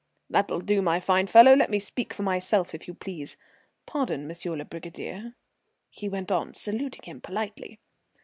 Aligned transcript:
"That'll 0.31 0.61
do, 0.61 0.81
my 0.81 0.99
fine 0.99 1.27
fellow. 1.27 1.53
Let 1.55 1.69
me 1.69 1.77
speak 1.77 2.11
for 2.11 2.23
myself, 2.23 2.73
if 2.73 2.87
you 2.87 2.95
please. 2.95 3.37
Pardon, 3.85 4.27
M. 4.31 4.53
le 4.57 4.65
brigadier," 4.65 5.35
he 5.91 6.09
went 6.09 6.31
on, 6.31 6.55
saluting 6.55 7.03
him 7.03 7.21
politely. 7.21 7.79